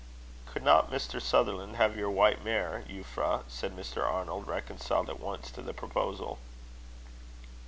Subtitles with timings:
[0.47, 1.21] "Could not Mr.
[1.21, 4.01] Sutherland have your white mare, Euphra?" said Mr.
[4.03, 6.39] Arnold, reconciled at once to the proposal.